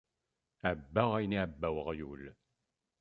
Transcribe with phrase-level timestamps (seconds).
[0.69, 2.23] Ɛebbaɣ ayen iεebba uɣyul.